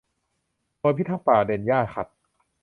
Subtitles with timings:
[0.79, 2.07] หน่วยพิทักษ์ป่าเด่นหญ้าขัด